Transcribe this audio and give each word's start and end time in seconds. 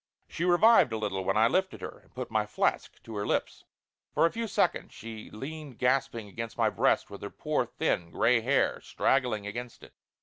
She 0.27 0.45
revived 0.45 0.91
a 0.93 0.97
little 0.97 1.23
when 1.23 1.37
I 1.37 1.47
lifted 1.47 1.81
her 1.81 1.99
and 1.99 2.15
put 2.15 2.31
my 2.31 2.47
flask 2.47 2.99
to 3.03 3.15
her 3.17 3.27
lips. 3.27 3.65
For 4.15 4.25
a 4.25 4.31
few 4.31 4.47
seconds 4.47 4.95
she 4.95 5.29
leaned 5.29 5.77
gasping 5.77 6.27
against 6.27 6.57
my 6.57 6.71
breast 6.71 7.11
with 7.11 7.21
her 7.21 7.29
poor, 7.29 7.67
thin, 7.67 8.09
grey 8.09 8.41
hair 8.41 8.81
straggling 8.81 9.45
across 9.45 9.77
it. 9.83 9.93